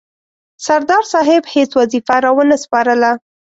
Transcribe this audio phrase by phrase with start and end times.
[0.65, 3.11] سردار صاحب هیڅ وظیفه را ونه سپارله.